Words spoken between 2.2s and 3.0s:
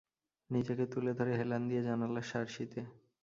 শার্সিতে।